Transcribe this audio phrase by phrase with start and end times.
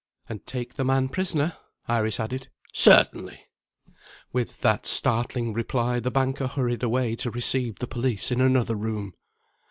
[0.27, 1.55] "And take the man prisoner?"
[1.87, 2.47] Iris added.
[2.73, 3.39] "Certainly!"
[4.33, 9.13] With that startling reply, the banker hurried away to receive the police in another room.